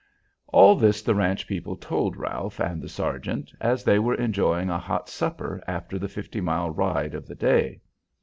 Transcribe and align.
All 0.47 0.75
this 0.75 1.03
the 1.03 1.13
ranch 1.13 1.45
people 1.45 1.75
told 1.75 2.17
Ralph 2.17 2.59
and 2.59 2.81
the 2.81 2.89
sergeant, 2.89 3.53
as 3.61 3.83
they 3.83 3.99
were 3.99 4.15
enjoying 4.15 4.67
a 4.67 4.79
hot 4.79 5.09
supper 5.09 5.61
after 5.67 5.99
the 5.99 6.09
fifty 6.09 6.41
mile 6.41 6.71
ride 6.71 7.13
of 7.13 7.27
the 7.27 7.35
day. 7.35 7.81